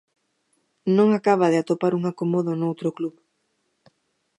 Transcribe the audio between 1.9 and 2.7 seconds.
un acomodo